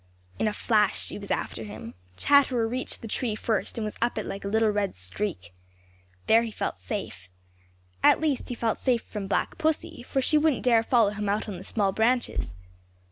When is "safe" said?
6.79-7.29, 8.79-9.03